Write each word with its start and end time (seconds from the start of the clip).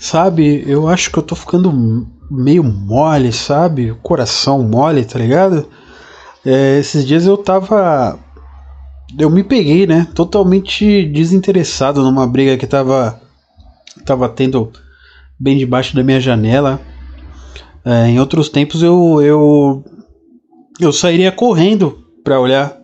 sabe? 0.00 0.64
Eu 0.66 0.88
acho 0.88 1.12
que 1.12 1.18
eu 1.18 1.22
tô 1.22 1.36
ficando 1.36 1.70
meio 2.30 2.64
mole, 2.64 3.32
sabe? 3.32 3.94
Coração 4.02 4.62
mole, 4.62 5.04
tá 5.04 5.18
ligado? 5.18 5.68
É, 6.44 6.78
esses 6.78 7.06
dias 7.06 7.26
eu 7.26 7.36
tava. 7.36 8.18
Eu 9.18 9.28
me 9.28 9.44
peguei, 9.44 9.86
né? 9.86 10.08
Totalmente 10.14 11.04
desinteressado 11.04 12.02
numa 12.02 12.26
briga 12.26 12.56
que 12.56 12.66
tava. 12.66 13.20
Tava 14.06 14.28
tendo 14.28 14.72
bem 15.38 15.58
debaixo 15.58 15.94
da 15.94 16.02
minha 16.02 16.20
janela. 16.20 16.80
É, 17.84 18.08
em 18.08 18.18
outros 18.18 18.48
tempos 18.48 18.82
eu, 18.82 19.20
eu. 19.20 19.84
Eu 20.80 20.92
sairia 20.92 21.30
correndo 21.30 22.06
para 22.24 22.40
olhar 22.40 22.74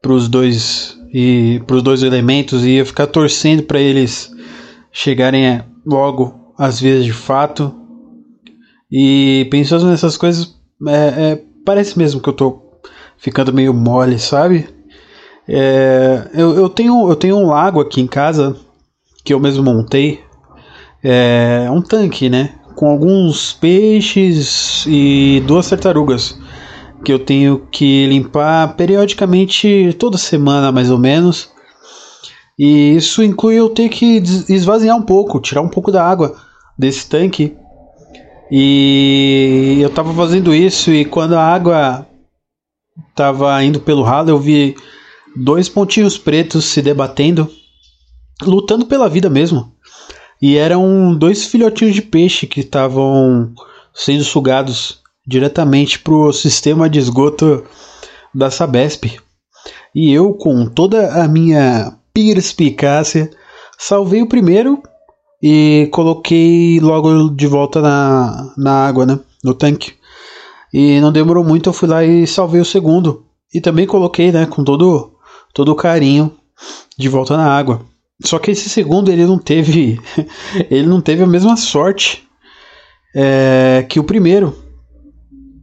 para 0.00 0.12
os 0.12 0.28
dois 0.28 0.96
e 1.12 1.60
para 1.66 1.76
os 1.76 1.82
dois 1.82 2.02
elementos 2.04 2.64
e 2.64 2.76
ia 2.76 2.86
ficar 2.86 3.08
torcendo 3.08 3.64
para 3.64 3.80
eles 3.80 4.30
chegarem 4.92 5.62
logo 5.84 6.54
às 6.56 6.80
vezes 6.80 7.04
de 7.04 7.12
fato. 7.12 7.74
E 8.90 9.48
pensando 9.50 9.86
nessas 9.86 10.16
coisas, 10.16 10.54
é, 10.86 10.92
é, 11.32 11.42
parece 11.64 11.98
mesmo 11.98 12.20
que 12.20 12.28
eu 12.28 12.34
tô 12.34 12.62
ficando 13.16 13.52
meio 13.52 13.72
mole, 13.72 14.18
sabe? 14.18 14.68
É, 15.48 16.28
eu, 16.34 16.54
eu, 16.54 16.68
tenho, 16.68 17.08
eu 17.08 17.16
tenho 17.16 17.36
um 17.36 17.46
lago 17.46 17.80
aqui 17.80 18.00
em 18.00 18.06
casa 18.06 18.56
que 19.24 19.32
eu 19.32 19.40
mesmo 19.40 19.62
montei. 19.62 20.20
É 21.02 21.68
um 21.70 21.82
tanque, 21.82 22.28
né? 22.28 22.54
Com 22.76 22.88
alguns 22.88 23.52
peixes 23.52 24.84
e 24.86 25.42
duas 25.46 25.68
tartarugas 25.68 26.38
que 27.04 27.12
eu 27.12 27.18
tenho 27.18 27.66
que 27.70 28.06
limpar 28.06 28.76
periodicamente, 28.76 29.94
toda 29.98 30.16
semana 30.16 30.70
mais 30.70 30.90
ou 30.90 30.98
menos. 30.98 31.51
E 32.64 32.94
isso 32.94 33.24
inclui 33.24 33.56
eu 33.56 33.68
ter 33.70 33.88
que 33.88 34.22
esvaziar 34.48 34.96
um 34.96 35.02
pouco, 35.02 35.40
tirar 35.40 35.62
um 35.62 35.68
pouco 35.68 35.90
da 35.90 36.08
água 36.08 36.36
desse 36.78 37.08
tanque. 37.08 37.56
E 38.52 39.78
eu 39.80 39.88
estava 39.88 40.14
fazendo 40.14 40.54
isso 40.54 40.92
e 40.92 41.04
quando 41.04 41.34
a 41.34 41.44
água 41.44 42.06
estava 43.10 43.60
indo 43.64 43.80
pelo 43.80 44.04
ralo, 44.04 44.30
eu 44.30 44.38
vi 44.38 44.76
dois 45.34 45.68
pontinhos 45.68 46.16
pretos 46.16 46.66
se 46.66 46.80
debatendo, 46.80 47.50
lutando 48.42 48.86
pela 48.86 49.08
vida 49.08 49.28
mesmo. 49.28 49.72
E 50.40 50.56
eram 50.56 51.16
dois 51.16 51.44
filhotinhos 51.44 51.96
de 51.96 52.02
peixe 52.02 52.46
que 52.46 52.60
estavam 52.60 53.52
sendo 53.92 54.22
sugados 54.22 55.00
diretamente 55.26 55.98
para 55.98 56.14
o 56.14 56.32
sistema 56.32 56.88
de 56.88 57.00
esgoto 57.00 57.64
da 58.32 58.52
Sabesp. 58.52 59.18
E 59.92 60.12
eu, 60.12 60.32
com 60.34 60.64
toda 60.66 61.24
a 61.24 61.26
minha 61.26 61.98
perspicácia, 62.12 63.30
salvei 63.78 64.22
o 64.22 64.28
primeiro 64.28 64.82
e 65.42 65.88
coloquei 65.92 66.78
logo 66.80 67.30
de 67.30 67.46
volta 67.46 67.80
na, 67.80 68.54
na 68.56 68.86
água, 68.86 69.04
né? 69.04 69.18
No 69.42 69.54
tanque. 69.54 69.94
E 70.72 71.00
não 71.00 71.12
demorou 71.12 71.44
muito, 71.44 71.68
eu 71.68 71.72
fui 71.72 71.88
lá 71.88 72.04
e 72.04 72.26
salvei 72.26 72.60
o 72.60 72.64
segundo. 72.64 73.24
E 73.52 73.60
também 73.60 73.86
coloquei, 73.86 74.32
né, 74.32 74.46
com 74.46 74.64
todo, 74.64 75.12
todo 75.52 75.74
carinho 75.74 76.32
de 76.96 77.08
volta 77.08 77.36
na 77.36 77.46
água. 77.46 77.82
Só 78.24 78.38
que 78.38 78.52
esse 78.52 78.70
segundo 78.70 79.10
ele 79.10 79.26
não 79.26 79.38
teve 79.38 80.00
ele 80.70 80.86
não 80.86 81.00
teve 81.00 81.22
a 81.22 81.26
mesma 81.26 81.56
sorte 81.56 82.26
é, 83.14 83.84
que 83.88 84.00
o 84.00 84.04
primeiro. 84.04 84.56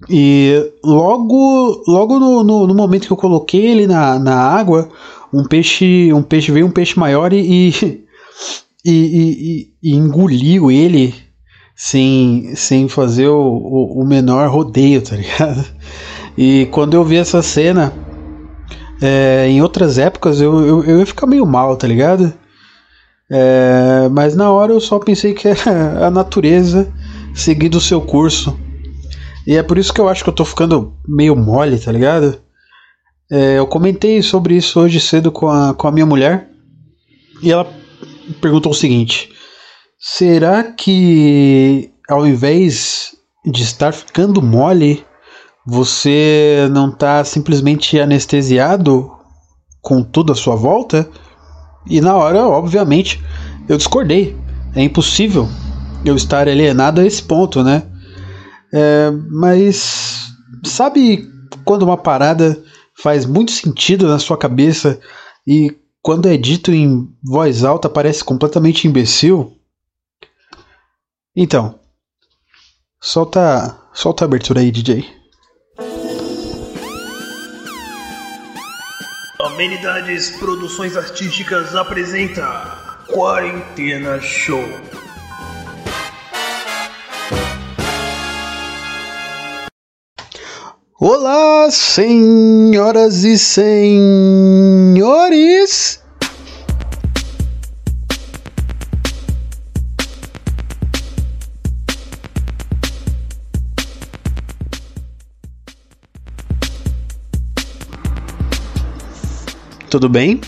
E 0.09 0.71
logo, 0.83 1.83
logo 1.87 2.19
no, 2.19 2.43
no, 2.43 2.67
no, 2.67 2.73
momento 2.73 3.05
que 3.05 3.13
eu 3.13 3.17
coloquei 3.17 3.65
ele 3.67 3.85
na, 3.85 4.17
na 4.17 4.35
água, 4.35 4.89
um 5.33 5.43
peixe, 5.43 6.11
um 6.13 6.23
peixe 6.23 6.51
veio 6.51 6.65
um 6.65 6.71
peixe 6.71 6.99
maior 6.99 7.31
e, 7.33 7.69
e, 7.69 8.05
e, 8.85 9.73
e 9.81 9.95
engoliu 9.95 10.71
ele 10.71 11.13
sem, 11.75 12.55
sem 12.55 12.87
fazer 12.87 13.27
o, 13.27 13.39
o, 13.39 14.01
o, 14.01 14.05
menor 14.05 14.49
rodeio, 14.49 15.01
tá 15.01 15.15
ligado? 15.15 15.63
E 16.37 16.67
quando 16.71 16.93
eu 16.93 17.03
vi 17.03 17.17
essa 17.17 17.41
cena, 17.41 17.93
é, 19.01 19.47
em 19.47 19.61
outras 19.61 19.97
épocas 19.97 20.39
eu, 20.41 20.65
eu, 20.65 20.83
eu 20.83 20.99
ia 20.99 21.05
ficar 21.05 21.27
meio 21.27 21.45
mal, 21.45 21.75
tá 21.75 21.87
ligado? 21.87 22.33
É, 23.29 24.09
mas 24.11 24.35
na 24.35 24.51
hora 24.51 24.73
eu 24.73 24.81
só 24.81 24.99
pensei 24.99 25.33
que 25.33 25.47
era 25.47 26.07
a 26.07 26.09
natureza 26.09 26.91
seguindo 27.33 27.75
o 27.75 27.81
seu 27.81 28.01
curso 28.01 28.57
e 29.49 29.55
é 29.55 29.63
por 29.63 29.77
isso 29.77 29.93
que 29.93 29.99
eu 29.99 30.07
acho 30.07 30.23
que 30.23 30.29
eu 30.29 30.33
tô 30.33 30.45
ficando 30.45 30.93
meio 31.07 31.35
mole, 31.35 31.79
tá 31.79 31.91
ligado? 31.91 32.39
É, 33.31 33.59
eu 33.59 33.67
comentei 33.67 34.23
sobre 34.23 34.55
isso 34.55 34.79
hoje 34.79 34.99
cedo 34.99 35.31
com 35.31 35.47
a, 35.47 35.73
com 35.75 35.87
a 35.87 35.91
minha 35.91 36.05
mulher. 36.05 36.49
E 37.43 37.51
ela 37.51 37.71
perguntou 38.41 38.71
o 38.71 38.75
seguinte: 38.75 39.29
será 39.99 40.63
que 40.63 41.91
ao 42.09 42.25
invés 42.25 43.15
de 43.45 43.61
estar 43.61 43.93
ficando 43.93 44.41
mole, 44.41 45.05
você 45.65 46.67
não 46.71 46.89
está 46.89 47.23
simplesmente 47.23 47.99
anestesiado 47.99 49.11
com 49.79 50.03
tudo 50.03 50.33
à 50.33 50.35
sua 50.35 50.55
volta? 50.55 51.07
E 51.87 52.01
na 52.01 52.15
hora, 52.15 52.47
obviamente, 52.47 53.23
eu 53.67 53.77
discordei. 53.77 54.35
É 54.75 54.81
impossível 54.81 55.47
eu 56.03 56.15
estar 56.15 56.47
alienado 56.47 57.01
a 57.01 57.05
esse 57.05 57.21
ponto, 57.21 57.63
né? 57.63 57.83
É, 58.73 59.11
mas 59.29 60.31
sabe 60.63 61.27
quando 61.63 61.83
uma 61.83 61.97
parada 61.97 62.61
faz 63.01 63.25
muito 63.25 63.51
sentido 63.51 64.07
na 64.07 64.19
sua 64.19 64.37
cabeça 64.37 64.99
e 65.47 65.75
quando 66.01 66.27
é 66.27 66.37
dito 66.37 66.71
em 66.71 67.09
voz 67.23 67.63
alta 67.63 67.89
parece 67.89 68.23
completamente 68.23 68.87
imbecil? 68.87 69.57
Então, 71.35 71.79
solta, 73.01 73.79
solta 73.93 74.23
a 74.23 74.27
abertura 74.27 74.61
aí, 74.61 74.71
DJ. 74.71 75.05
Amenidades 79.41 80.31
Produções 80.31 80.97
Artísticas 80.97 81.75
apresenta 81.75 83.05
Quarentena 83.07 84.19
Show. 84.19 84.63
Olá, 91.01 91.71
senhoras 91.71 93.23
e 93.23 93.39
senhores! 93.39 94.03
Tudo 109.89 110.09
bem? 110.09 110.41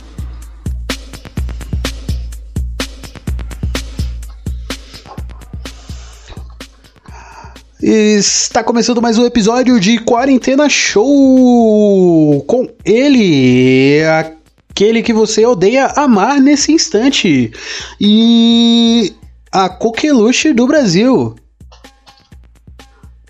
Está 7.84 8.64
começando 8.64 9.02
mais 9.02 9.18
um 9.18 9.26
episódio 9.26 9.80
de 9.80 9.98
Quarentena 9.98 10.70
Show. 10.70 12.44
Com 12.46 12.70
ele, 12.86 14.04
aquele 14.04 15.02
que 15.02 15.12
você 15.12 15.44
odeia 15.48 15.88
amar 15.96 16.40
nesse 16.40 16.72
instante, 16.72 17.52
e 18.00 19.12
a 19.52 19.68
coqueluche 19.68 20.54
do 20.54 20.68
Brasil, 20.68 21.34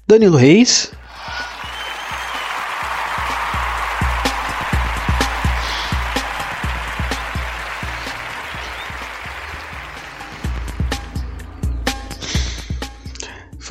Danilo 0.05 0.35
Reis. 0.35 0.91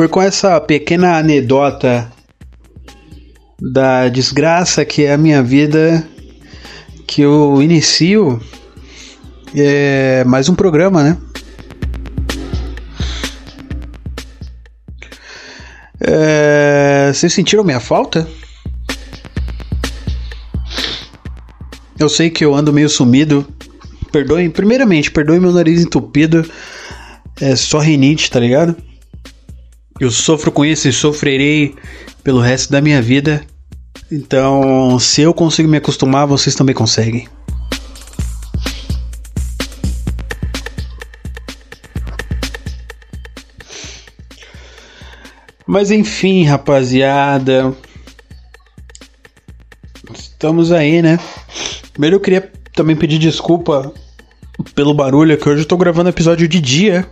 Foi 0.00 0.08
com 0.08 0.22
essa 0.22 0.58
pequena 0.58 1.18
anedota 1.18 2.10
da 3.60 4.08
desgraça 4.08 4.82
que 4.82 5.04
é 5.04 5.12
a 5.12 5.18
minha 5.18 5.42
vida 5.42 6.08
que 7.06 7.20
eu 7.20 7.60
inicio 7.60 8.40
é, 9.54 10.24
mais 10.24 10.48
um 10.48 10.54
programa, 10.54 11.02
né? 11.02 11.18
É, 16.00 17.12
vocês 17.12 17.34
sentiram 17.34 17.62
minha 17.62 17.78
falta? 17.78 18.26
Eu 21.98 22.08
sei 22.08 22.30
que 22.30 22.42
eu 22.42 22.54
ando 22.54 22.72
meio 22.72 22.88
sumido. 22.88 23.46
Perdoem, 24.10 24.48
primeiramente, 24.48 25.10
perdoem 25.10 25.40
meu 25.40 25.52
nariz 25.52 25.82
entupido. 25.82 26.50
É 27.38 27.54
só 27.54 27.80
rinite, 27.80 28.30
tá 28.30 28.40
ligado? 28.40 28.74
Eu 30.00 30.10
sofro 30.10 30.50
com 30.50 30.64
isso 30.64 30.88
e 30.88 30.92
sofrerei 30.94 31.74
pelo 32.24 32.40
resto 32.40 32.72
da 32.72 32.80
minha 32.80 33.02
vida. 33.02 33.44
Então, 34.10 34.98
se 34.98 35.20
eu 35.20 35.34
consigo 35.34 35.68
me 35.68 35.76
acostumar, 35.76 36.26
vocês 36.26 36.54
também 36.54 36.74
conseguem. 36.74 37.28
Mas 45.66 45.90
enfim, 45.90 46.44
rapaziada. 46.44 47.76
Estamos 50.14 50.72
aí, 50.72 51.02
né? 51.02 51.20
Primeiro 51.92 52.16
eu 52.16 52.20
queria 52.20 52.50
também 52.74 52.96
pedir 52.96 53.18
desculpa 53.18 53.92
pelo 54.74 54.94
barulho, 54.94 55.36
que 55.36 55.46
hoje 55.46 55.62
eu 55.62 55.68
tô 55.68 55.76
gravando 55.76 56.08
episódio 56.08 56.48
de 56.48 56.58
dia. 56.58 57.06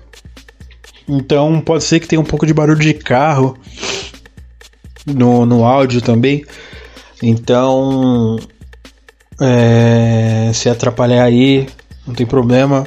Então 1.08 1.60
pode 1.60 1.84
ser 1.84 2.00
que 2.00 2.06
tenha 2.06 2.20
um 2.20 2.24
pouco 2.24 2.46
de 2.46 2.52
barulho 2.52 2.78
de 2.78 2.94
carro 2.94 3.56
no, 5.06 5.46
no 5.46 5.64
áudio 5.64 6.02
também. 6.02 6.44
Então, 7.22 8.38
é, 9.40 10.50
se 10.52 10.68
atrapalhar 10.68 11.24
aí, 11.24 11.66
não 12.06 12.14
tem 12.14 12.26
problema. 12.26 12.86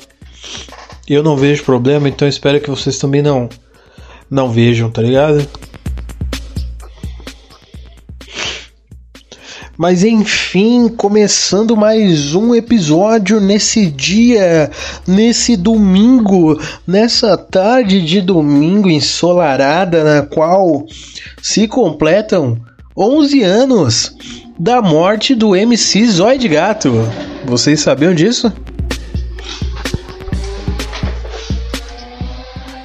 Eu 1.08 1.24
não 1.24 1.36
vejo 1.36 1.64
problema, 1.64 2.08
então 2.08 2.28
espero 2.28 2.62
que 2.62 2.70
vocês 2.70 2.98
também 2.98 3.22
não 3.22 3.50
não 4.30 4.50
vejam, 4.50 4.90
tá 4.90 5.02
ligado? 5.02 5.46
Mas 9.82 10.04
enfim, 10.04 10.88
começando 10.90 11.76
mais 11.76 12.36
um 12.36 12.54
episódio 12.54 13.40
nesse 13.42 13.88
dia, 13.88 14.70
nesse 15.08 15.58
domingo, 15.58 16.62
nessa 16.86 17.36
tarde 17.36 18.00
de 18.06 18.22
domingo 18.22 18.92
ensolarada, 18.92 20.04
na 20.04 20.22
qual 20.22 20.86
se 21.42 21.68
completam 21.68 22.60
11 22.96 23.42
anos 23.42 24.16
da 24.60 24.84
morte 24.84 25.34
do 25.34 25.56
MC 25.56 26.06
Zoid 26.06 26.48
Gato. 26.48 26.94
Vocês 27.44 27.80
sabiam 27.80 28.14
disso? 28.14 28.54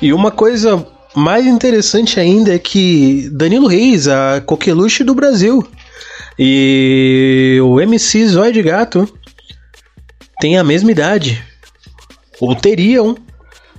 E 0.01 0.15
uma 0.15 0.31
coisa 0.31 0.83
mais 1.15 1.47
interessante 1.47 2.19
ainda 2.19 2.55
é 2.55 2.59
que 2.59 3.29
Danilo 3.35 3.67
Reis, 3.67 4.09
a 4.09 4.41
coqueluche 4.41 5.05
do 5.05 5.15
Brasil, 5.15 5.63
e 6.39 7.59
o 7.63 7.81
MC 7.81 8.27
Zoid 8.27 8.63
Gato 8.63 9.09
têm 10.41 10.59
a 10.59 10.65
mesma 10.65 10.91
idade. 10.91 11.43
Ou 12.41 12.55
teriam, 12.55 13.17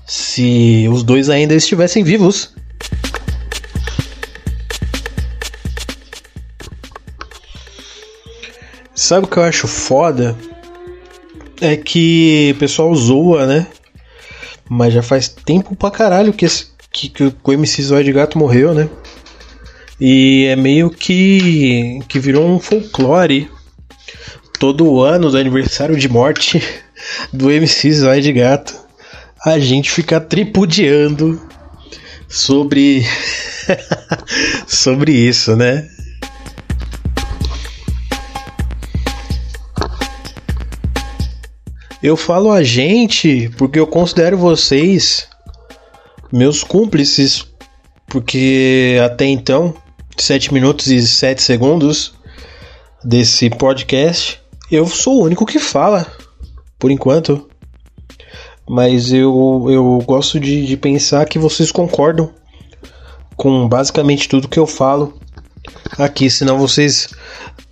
se 0.05 0.87
os 0.91 1.03
dois 1.03 1.29
ainda 1.29 1.53
estivessem 1.53 2.03
vivos. 2.03 2.55
Sabe 8.95 9.25
o 9.25 9.29
que 9.29 9.37
eu 9.37 9.43
acho 9.43 9.67
foda? 9.67 10.35
É 11.61 11.77
que 11.77 12.53
o 12.55 12.59
pessoal 12.59 12.93
zoa, 12.95 13.45
né? 13.45 13.67
Mas 14.67 14.93
já 14.93 15.03
faz 15.03 15.27
tempo 15.29 15.75
pra 15.75 15.91
caralho 15.91 16.33
que, 16.33 16.45
esse, 16.45 16.67
que, 16.91 17.09
que 17.09 17.23
o 17.23 17.53
MC 17.53 17.83
Zoid 17.83 18.11
Gato 18.11 18.39
morreu, 18.39 18.73
né? 18.73 18.89
E 19.99 20.45
é 20.45 20.55
meio 20.55 20.91
que, 20.91 21.99
que 22.07 22.19
virou 22.19 22.47
um 22.47 22.59
folclore. 22.59 23.49
Todo 24.59 25.01
ano 25.01 25.31
do 25.31 25.37
aniversário 25.37 25.95
de 25.95 26.07
morte 26.07 26.61
do 27.33 27.51
MC 27.51 27.91
Zóia 27.91 28.21
de 28.21 28.31
Gato, 28.31 28.75
a 29.43 29.57
gente 29.59 29.89
fica 29.89 30.19
tripudiando 30.19 31.41
sobre 32.27 33.05
sobre 34.67 35.11
isso, 35.11 35.55
né? 35.55 35.87
Eu 42.01 42.15
falo 42.15 42.51
a 42.51 42.63
gente 42.63 43.49
porque 43.57 43.79
eu 43.79 43.87
considero 43.87 44.37
vocês 44.37 45.27
meus 46.31 46.63
cúmplices, 46.63 47.47
porque 48.07 48.99
até 49.03 49.25
então 49.25 49.75
7 50.17 50.53
minutos 50.53 50.87
e 50.87 51.05
7 51.05 51.41
segundos 51.41 52.13
desse 53.03 53.49
podcast, 53.49 54.41
eu 54.71 54.87
sou 54.87 55.21
o 55.21 55.23
único 55.23 55.45
que 55.45 55.59
fala, 55.59 56.05
por 56.77 56.91
enquanto. 56.91 57.47
Mas 58.67 59.13
eu, 59.13 59.65
eu 59.69 60.03
gosto 60.05 60.39
de, 60.39 60.65
de 60.65 60.75
pensar 60.75 61.25
que 61.25 61.39
vocês 61.39 61.71
concordam 61.71 62.33
com 63.37 63.67
basicamente 63.67 64.27
tudo 64.27 64.49
que 64.49 64.59
eu 64.59 64.67
falo 64.67 65.17
aqui, 65.97 66.29
senão 66.29 66.57
vocês 66.57 67.07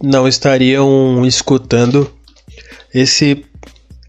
não 0.01 0.27
estariam 0.27 1.25
escutando 1.25 2.09
esse 2.94 3.45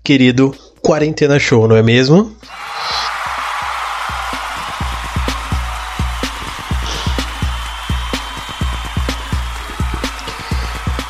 querido 0.05 0.55
Quarentena 0.81 1.39
Show, 1.39 1.67
não 1.67 1.77
é 1.77 1.83
mesmo? 1.83 2.37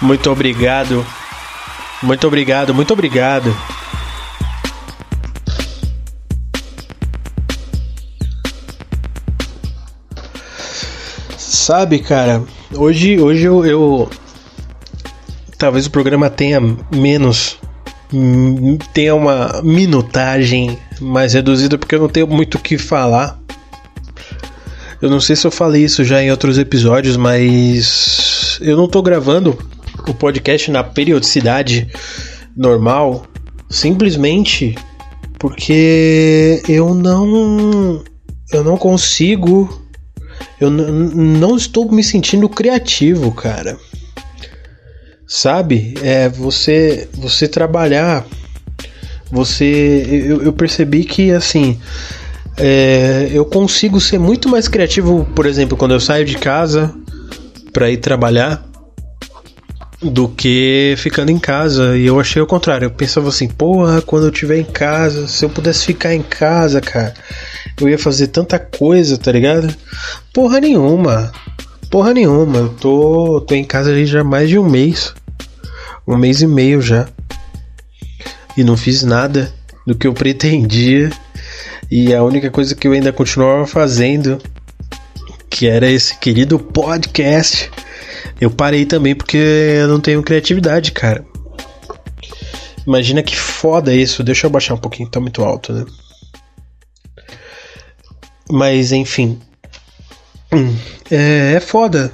Muito 0.06 0.30
obrigado. 0.30 1.04
Muito 2.00 2.28
obrigado, 2.28 2.72
muito 2.72 2.92
obrigado. 2.92 3.52
Sabe, 11.36 11.98
cara, 11.98 12.40
hoje, 12.72 13.18
hoje 13.18 13.46
eu, 13.46 13.66
eu 13.66 14.10
talvez 15.58 15.86
o 15.86 15.90
programa 15.90 16.30
tenha 16.30 16.60
menos 16.94 17.58
tenha 18.92 19.12
uma 19.12 19.60
minutagem 19.64 20.78
mais 21.00 21.32
reduzida 21.32 21.76
porque 21.76 21.96
eu 21.96 22.00
não 22.00 22.08
tenho 22.08 22.28
muito 22.28 22.54
o 22.54 22.60
que 22.60 22.78
falar. 22.78 23.40
Eu 25.02 25.10
não 25.10 25.18
sei 25.18 25.34
se 25.34 25.44
eu 25.44 25.50
falei 25.50 25.82
isso 25.82 26.04
já 26.04 26.22
em 26.22 26.30
outros 26.30 26.58
episódios, 26.58 27.16
mas 27.16 28.56
eu 28.60 28.76
não 28.76 28.86
tô 28.86 29.02
gravando 29.02 29.58
o 30.08 30.14
podcast 30.14 30.70
na 30.70 30.84
periodicidade 30.84 31.88
normal 32.56 33.26
simplesmente 33.68 34.74
porque 35.38 36.62
eu 36.68 36.94
não 36.94 38.02
eu 38.52 38.64
não 38.64 38.76
consigo 38.76 39.82
eu 40.60 40.70
não 40.70 41.56
estou 41.56 41.90
me 41.90 42.02
sentindo 42.02 42.48
criativo, 42.48 43.32
cara. 43.32 43.76
Sabe? 45.26 45.94
É 46.02 46.28
você 46.28 47.08
você 47.14 47.48
trabalhar 47.48 48.24
você 49.30 50.24
eu, 50.28 50.42
eu 50.42 50.52
percebi 50.52 51.04
que 51.04 51.32
assim 51.32 51.78
é, 52.56 53.28
eu 53.32 53.44
consigo 53.44 54.00
ser 54.00 54.18
muito 54.18 54.48
mais 54.48 54.66
criativo, 54.66 55.28
por 55.34 55.44
exemplo, 55.44 55.76
quando 55.76 55.92
eu 55.92 56.00
saio 56.00 56.24
de 56.24 56.38
casa 56.38 56.94
para 57.72 57.90
ir 57.90 57.98
trabalhar 57.98 58.64
do 60.00 60.28
que 60.28 60.94
ficando 60.98 61.30
em 61.30 61.38
casa. 61.38 61.96
E 61.96 62.06
eu 62.06 62.20
achei 62.20 62.40
o 62.40 62.46
contrário. 62.46 62.86
Eu 62.86 62.90
pensava 62.90 63.28
assim, 63.28 63.48
porra, 63.48 64.02
quando 64.02 64.24
eu 64.24 64.32
estiver 64.32 64.58
em 64.58 64.64
casa, 64.64 65.26
se 65.26 65.44
eu 65.44 65.50
pudesse 65.50 65.86
ficar 65.86 66.14
em 66.14 66.22
casa, 66.22 66.80
cara, 66.80 67.14
eu 67.80 67.88
ia 67.88 67.98
fazer 67.98 68.28
tanta 68.28 68.58
coisa, 68.58 69.16
tá 69.16 69.32
ligado? 69.32 69.74
Porra 70.32 70.60
nenhuma. 70.60 71.32
Porra 71.90 72.12
nenhuma. 72.12 72.58
Eu 72.58 72.68
tô, 72.70 73.40
tô 73.40 73.54
em 73.54 73.64
casa 73.64 74.04
já 74.04 74.20
há 74.20 74.24
mais 74.24 74.48
de 74.48 74.58
um 74.58 74.68
mês. 74.68 75.14
Um 76.06 76.16
mês 76.16 76.42
e 76.42 76.46
meio 76.46 76.80
já. 76.80 77.08
E 78.56 78.64
não 78.64 78.76
fiz 78.76 79.02
nada 79.02 79.52
do 79.86 79.94
que 79.94 80.06
eu 80.06 80.12
pretendia. 80.12 81.10
E 81.90 82.12
a 82.12 82.22
única 82.22 82.50
coisa 82.50 82.74
que 82.74 82.88
eu 82.88 82.92
ainda 82.92 83.12
continuava 83.12 83.66
fazendo, 83.66 84.38
que 85.56 85.66
era 85.66 85.90
esse 85.90 86.18
querido 86.18 86.58
podcast 86.58 87.70
eu 88.38 88.50
parei 88.50 88.84
também 88.84 89.14
porque 89.14 89.38
eu 89.38 89.88
não 89.88 89.98
tenho 89.98 90.22
criatividade, 90.22 90.92
cara. 90.92 91.24
Imagina 92.86 93.22
que 93.22 93.34
foda 93.34 93.94
isso. 93.94 94.22
Deixa 94.22 94.46
eu 94.46 94.50
baixar 94.50 94.74
um 94.74 94.78
pouquinho, 94.78 95.08
tá 95.08 95.18
muito 95.18 95.42
alto, 95.42 95.72
né? 95.72 95.86
Mas 98.50 98.92
enfim. 98.92 99.40
Hum, 100.52 100.76
é, 101.10 101.54
é 101.54 101.60
foda. 101.60 102.12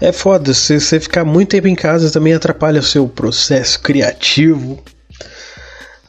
É 0.00 0.12
foda. 0.12 0.54
Se 0.54 0.78
você 0.78 1.00
ficar 1.00 1.24
muito 1.24 1.50
tempo 1.50 1.66
em 1.66 1.74
casa 1.74 2.12
também 2.12 2.32
atrapalha 2.32 2.78
o 2.78 2.84
seu 2.84 3.08
processo 3.08 3.80
criativo. 3.80 4.80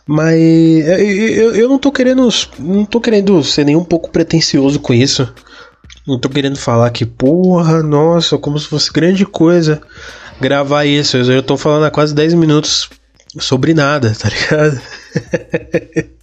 Mas 0.06 0.40
eu, 0.40 1.56
eu 1.56 1.68
não 1.68 1.80
tô 1.80 1.92
querendo. 1.92 2.30
Não 2.60 2.86
tô 2.86 3.02
querendo 3.02 3.44
ser 3.44 3.66
nem 3.66 3.76
um 3.76 3.84
pouco 3.84 4.12
pretencioso 4.12 4.80
com 4.80 4.94
isso. 4.94 5.34
Não 6.10 6.18
tô 6.18 6.28
querendo 6.28 6.58
falar 6.58 6.89
que, 6.89 7.06
porra, 7.06 7.84
nossa, 7.84 8.36
como 8.36 8.58
se 8.58 8.66
fosse 8.66 8.92
grande 8.92 9.28
coisa 9.28 9.80
gravar 10.42 10.84
isso. 10.84 11.18
Eu 11.18 11.44
tô 11.44 11.56
falando 11.56 11.86
há 11.86 11.92
quase 11.92 12.16
10 12.16 12.34
minutos 12.34 12.89
sobre 13.38 13.75
nada, 13.75 14.12
tá 14.18 14.28
ligado? 14.28 14.82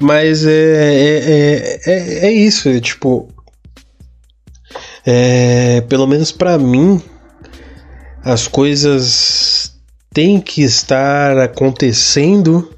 Mas 0.00 0.46
é, 0.46 0.50
é, 0.50 1.80
é, 1.84 2.26
é, 2.26 2.32
isso, 2.32 2.70
é, 2.70 2.80
tipo. 2.80 3.28
É, 5.04 5.82
pelo 5.82 6.06
menos 6.06 6.32
para 6.32 6.56
mim, 6.56 7.02
as 8.24 8.48
coisas 8.48 9.74
têm 10.12 10.40
que 10.40 10.62
estar 10.62 11.36
acontecendo 11.38 12.70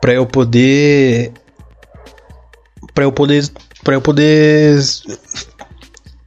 para 0.00 0.14
eu 0.14 0.26
poder 0.26 1.32
para 2.94 3.04
eu 3.04 3.12
poder 3.12 3.48
para 3.82 3.94
eu 3.94 4.00
poder 4.00 4.78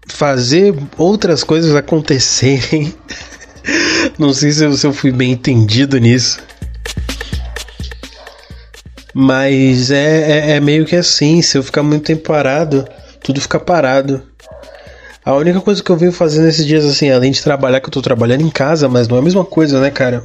fazer 0.08 0.75
outras 0.98 1.43
coisas 1.43 1.75
acontecerem. 1.75 2.93
Não 4.17 4.34
sei 4.34 4.51
se 4.51 4.63
eu, 4.63 4.74
se 4.74 4.86
eu 4.86 4.93
fui 4.93 5.12
bem 5.12 5.32
entendido 5.32 5.98
nisso. 5.98 6.39
Mas 9.13 9.91
é, 9.91 10.32
é, 10.32 10.51
é, 10.51 10.60
meio 10.60 10.86
que 10.86 10.96
assim, 10.96 11.41
se 11.41 11.58
eu 11.58 11.63
ficar 11.63 11.84
muito 11.84 12.03
tempo 12.03 12.24
parado, 12.24 12.88
tudo 13.22 13.39
fica 13.39 13.60
parado. 13.60 14.24
A 15.24 15.34
única 15.36 15.62
coisa 15.62 15.82
que 15.82 15.89
eu 15.89 15.96
venho 15.96 16.12
fazendo 16.12 16.48
esses 16.48 16.65
dias, 16.65 16.84
assim, 16.84 17.10
além 17.10 17.32
de 17.32 17.41
trabalhar, 17.41 17.79
que 17.79 17.88
eu 17.88 17.93
tô 17.93 18.01
trabalhando 18.01 18.41
em 18.41 18.50
casa, 18.50 18.89
mas 18.89 19.08
não 19.08 19.15
é 19.15 19.20
a 19.20 19.24
mesma 19.24 19.46
coisa, 19.46 19.79
né, 19.79 19.89
cara? 19.89 20.24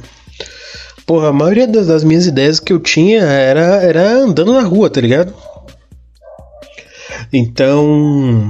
Porra, 1.05 1.29
a 1.29 1.33
maioria 1.33 1.67
das, 1.67 1.87
das 1.87 2.03
minhas 2.03 2.25
ideias 2.25 2.59
que 2.59 2.73
eu 2.73 2.79
tinha 2.79 3.21
era, 3.21 3.77
era 3.77 4.11
andando 4.11 4.53
na 4.53 4.61
rua, 4.61 4.89
tá 4.89 4.99
ligado? 4.99 5.33
Então. 7.31 8.49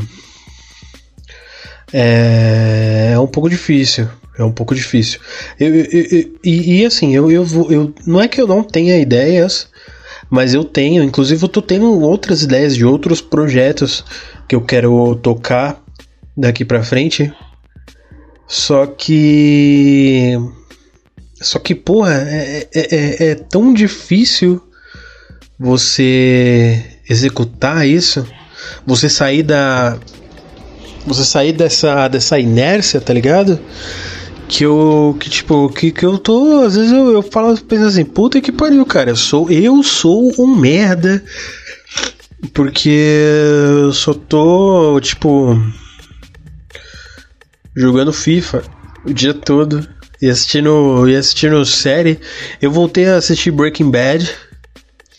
É, 1.92 3.12
é 3.14 3.20
um 3.20 3.28
pouco 3.28 3.50
difícil. 3.50 4.08
É 4.38 4.44
um 4.44 4.52
pouco 4.52 4.74
difícil. 4.74 5.20
Eu, 5.60 5.76
eu, 5.76 5.86
eu, 5.86 6.40
e, 6.44 6.80
e, 6.80 6.86
assim, 6.86 7.14
eu, 7.14 7.30
eu, 7.30 7.46
eu, 7.70 7.94
não 8.08 8.22
é 8.22 8.28
que 8.28 8.40
eu 8.40 8.48
não 8.48 8.64
tenha 8.64 8.98
ideias, 8.98 9.68
mas 10.30 10.54
eu 10.54 10.64
tenho. 10.64 11.04
Inclusive, 11.04 11.44
eu 11.44 11.50
tô 11.50 11.62
tendo 11.62 12.00
outras 12.00 12.42
ideias 12.42 12.76
de 12.76 12.86
outros 12.86 13.20
projetos 13.20 14.06
que 14.48 14.56
eu 14.56 14.62
quero 14.62 15.16
tocar 15.16 15.84
daqui 16.38 16.64
pra 16.64 16.84
frente. 16.84 17.34
Só 18.48 18.86
que. 18.86 20.38
Só 21.42 21.60
que, 21.60 21.76
porra, 21.76 22.22
é, 22.22 22.68
é, 22.74 22.96
é, 22.96 23.30
é 23.32 23.36
tão 23.36 23.74
difícil 23.74 24.62
você 25.58 26.82
executar 27.10 27.86
isso 27.86 28.26
você 28.86 29.10
sair 29.10 29.44
da 29.44 29.98
você 31.06 31.24
sair 31.24 31.54
dessa 31.54 32.08
dessa 32.08 32.40
inércia, 32.40 33.02
tá 33.02 33.14
ligado? 33.14 33.60
Que 34.48 34.66
eu 34.66 35.16
que 35.20 35.30
tipo 35.30 35.70
que, 35.70 35.92
que 35.92 36.06
eu 36.06 36.18
tô, 36.18 36.62
às 36.62 36.76
vezes 36.76 36.92
eu, 36.92 37.12
eu 37.12 37.22
falo 37.22 37.58
penso 37.62 37.86
assim, 37.86 38.06
puta 38.06 38.42
que 38.42 38.52
pariu, 38.52 38.86
cara, 38.86 39.12
eu 39.12 39.16
sou 39.16 39.50
eu 39.50 39.84
sou 39.84 40.34
um 40.38 40.56
merda. 40.56 41.24
Porque 42.54 42.90
eu 42.90 43.92
só 43.92 44.14
tô, 44.14 44.98
tipo, 45.02 45.62
jogando 47.76 48.14
FIFA 48.14 48.64
o 49.06 49.14
dia 49.14 49.34
todo 49.34 49.88
e 50.22 50.30
assistindo, 50.30 51.08
e 51.08 51.16
assistindo 51.16 51.66
série. 51.66 52.20
Eu 52.62 52.72
voltei 52.72 53.08
a 53.08 53.18
assistir 53.18 53.52
Breaking 53.52 53.92
Bad 53.92 54.30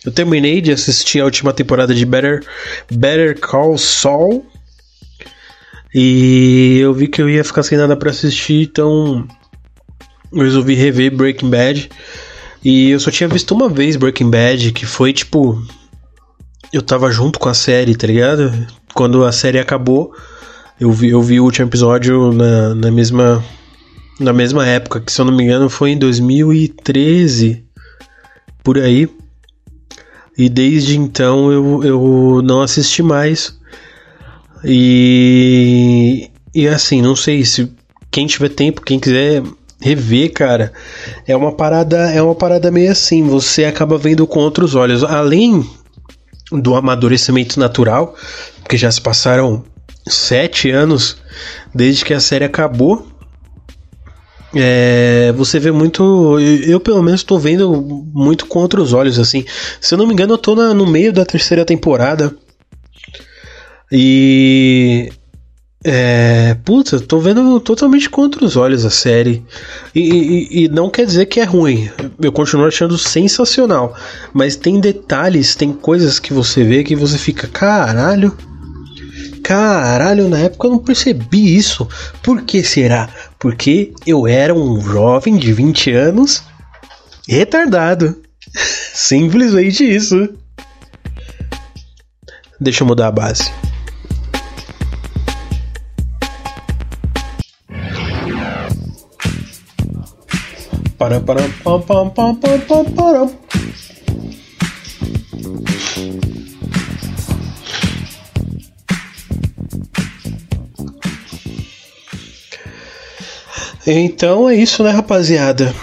eu 0.05 0.11
terminei 0.11 0.61
de 0.61 0.73
assistir 0.73 1.21
a 1.21 1.25
última 1.25 1.53
temporada 1.53 1.95
de 1.95 2.07
Better, 2.07 2.43
Better 2.91 3.39
Call 3.39 3.77
Saul. 3.77 4.47
E 5.95 6.79
eu 6.81 6.95
vi 6.95 7.09
que 7.09 7.21
eu 7.21 7.29
ia 7.29 7.45
ficar 7.45 7.63
sem 7.63 7.77
nada 7.77 7.97
para 7.97 8.11
assistir, 8.11 8.63
então 8.63 9.27
eu 10.33 10.43
resolvi 10.43 10.75
rever 10.75 11.15
Breaking 11.15 11.51
Bad. 11.51 11.91
E 12.65 12.91
eu 12.91 13.01
só 13.01 13.11
tinha 13.11 13.29
visto 13.29 13.55
uma 13.55 13.69
vez 13.69 13.97
Breaking 13.97 14.31
Bad, 14.31 14.73
que 14.73 14.87
foi 14.87 15.13
tipo. 15.13 15.63
Eu 16.73 16.83
tava 16.83 17.11
junto 17.11 17.39
com 17.39 17.49
a 17.49 17.55
série, 17.55 17.97
tá 17.97 18.07
ligado? 18.07 18.67
Quando 18.95 19.25
a 19.25 19.33
série 19.33 19.59
acabou, 19.59 20.15
eu 20.79 20.93
vi, 20.93 21.11
eu 21.11 21.21
vi 21.21 21.41
o 21.41 21.45
último 21.45 21.67
episódio 21.67 22.33
na, 22.33 22.75
na 22.75 22.91
mesma. 22.91 23.45
Na 24.19 24.35
mesma 24.35 24.67
época, 24.67 25.01
que 25.01 25.11
se 25.11 25.19
eu 25.19 25.25
não 25.25 25.35
me 25.35 25.45
engano 25.45 25.71
foi 25.71 25.91
em 25.91 25.99
2013. 25.99 27.65
Por 28.63 28.79
aí. 28.79 29.09
E 30.41 30.49
desde 30.49 30.97
então 30.97 31.53
eu, 31.53 31.85
eu 31.85 32.41
não 32.43 32.63
assisti 32.63 33.03
mais. 33.03 33.55
E, 34.65 36.31
e 36.55 36.67
assim, 36.67 37.03
não 37.03 37.15
sei 37.15 37.45
se 37.45 37.71
quem 38.11 38.27
tiver 38.27 38.49
tempo, 38.49 38.81
quem 38.81 38.99
quiser 38.99 39.43
rever, 39.83 40.33
cara, 40.33 40.73
é 41.29 41.37
uma 41.37 41.53
parada, 41.53 42.11
é 42.11 42.23
uma 42.23 42.35
parada 42.35 42.71
meio 42.71 42.91
assim, 42.91 43.23
você 43.23 43.67
acaba 43.67 43.99
vendo 43.99 44.27
com 44.27 44.41
outros 44.41 44.75
olhos, 44.75 45.05
além 45.05 45.63
do 46.51 46.75
amadurecimento 46.75 47.61
natural, 47.61 48.17
porque 48.63 48.79
já 48.79 48.91
se 48.91 49.01
passaram 49.03 49.63
sete 50.09 50.71
anos 50.71 51.19
desde 51.75 52.03
que 52.03 52.15
a 52.15 52.21
série 52.21 52.47
acabou. 52.47 53.07
É, 54.55 55.33
você 55.37 55.59
vê 55.59 55.71
muito. 55.71 56.39
Eu, 56.41 56.81
pelo 56.81 57.03
menos, 57.03 57.21
estou 57.21 57.39
vendo 57.39 57.71
muito 58.13 58.47
com 58.47 58.59
outros 58.59 58.93
olhos, 58.93 59.19
assim. 59.19 59.45
Se 59.81 59.95
eu 59.95 59.99
não 59.99 60.07
me 60.07 60.13
engano, 60.13 60.35
eu 60.35 60.39
tô 60.39 60.55
na, 60.55 60.75
no 60.75 60.87
meio 60.87 61.13
da 61.13 61.25
terceira 61.25 61.65
temporada. 61.65 62.35
E. 63.93 65.13
É. 65.85 66.57
Puta, 66.65 67.01
tô 67.01 67.19
vendo 67.21 67.59
totalmente 67.61 68.11
com 68.11 68.23
outros 68.23 68.57
olhos 68.57 68.85
a 68.85 68.91
série. 68.91 69.43
E, 69.95 70.01
e, 70.01 70.65
e, 70.65 70.69
não 70.69 70.91
quer 70.91 71.07
dizer 71.07 71.27
que 71.27 71.41
é 71.41 71.45
ruim. 71.45 71.89
Eu 72.21 72.33
continuo 72.33 72.67
achando 72.67 72.99
sensacional. 72.99 73.95
Mas 74.33 74.57
tem 74.57 74.81
detalhes, 74.81 75.55
tem 75.55 75.73
coisas 75.73 76.19
que 76.19 76.35
você 76.35 76.65
vê 76.65 76.85
que 76.85 76.97
você 76.97 77.17
fica, 77.17 77.47
caralho. 77.47 78.37
Caralho, 79.51 80.29
na 80.29 80.39
época 80.39 80.69
eu 80.69 80.71
não 80.71 80.79
percebi 80.79 81.57
isso. 81.57 81.89
Por 82.23 82.43
que 82.43 82.63
será? 82.63 83.09
Porque 83.37 83.93
eu 84.07 84.25
era 84.25 84.55
um 84.55 84.81
jovem 84.81 85.37
de 85.37 85.53
20 85.53 85.91
anos 85.91 86.45
retardado. 87.29 88.23
Simplesmente 88.95 89.83
isso. 89.83 90.29
Deixa 92.61 92.85
eu 92.85 92.87
mudar 92.87 93.09
a 93.09 93.11
base. 93.11 93.51
Para 100.97 101.19
para 101.19 101.43
pam 101.65 101.81
pam 101.81 102.11
pam 102.11 102.35
pam 102.37 102.85
pam 102.85 103.31
Então 113.93 114.49
é 114.49 114.55
isso, 114.55 114.83
né, 114.83 114.91
rapaziada? 114.91 115.75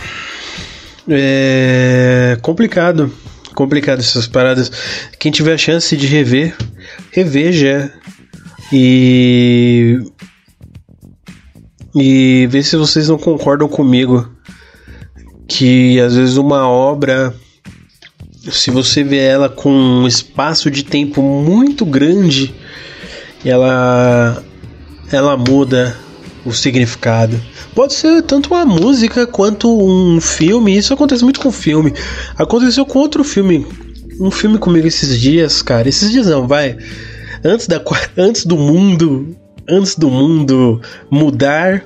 É 1.09 2.37
complicado, 2.41 3.11
complicado 3.55 3.99
essas 3.99 4.27
paradas. 4.27 4.71
Quem 5.19 5.31
tiver 5.31 5.53
a 5.53 5.57
chance 5.57 5.95
de 5.95 6.07
rever, 6.07 6.55
reveja 7.11 7.91
e 8.71 9.99
e 11.95 12.47
ver 12.51 12.63
se 12.63 12.75
vocês 12.75 13.07
não 13.07 13.17
concordam 13.17 13.67
comigo 13.67 14.29
que 15.47 15.99
às 15.99 16.15
vezes 16.15 16.37
uma 16.37 16.67
obra 16.67 17.33
se 18.51 18.71
você 18.71 19.03
vê 19.03 19.17
ela 19.17 19.49
com 19.49 19.71
um 19.71 20.07
espaço 20.07 20.69
de 20.71 20.83
tempo 20.83 21.21
muito 21.21 21.85
grande, 21.85 22.53
ela 23.43 24.43
ela 25.11 25.37
muda 25.37 25.97
o 26.47 26.53
significado. 26.53 27.39
Pode 27.75 27.93
ser 27.93 28.21
tanto 28.23 28.53
uma 28.53 28.65
música 28.65 29.27
quanto 29.27 29.69
um 29.77 30.21
filme. 30.21 30.75
Isso 30.75 30.93
acontece 30.93 31.23
muito 31.23 31.39
com 31.39 31.51
filme. 31.51 31.93
Aconteceu 32.37 32.85
com 32.85 32.99
outro 32.99 33.23
filme. 33.23 33.65
Um 34.19 34.31
filme 34.31 34.57
comigo 34.57 34.87
esses 34.87 35.19
dias, 35.19 35.61
cara. 35.61 35.89
Esses 35.89 36.09
dias 36.09 36.27
não, 36.27 36.47
vai. 36.47 36.77
Antes, 37.43 37.67
da, 37.67 37.81
antes 38.17 38.45
do 38.45 38.57
mundo. 38.57 39.35
Antes 39.69 39.95
do 39.95 40.09
mundo 40.09 40.81
mudar. 41.11 41.83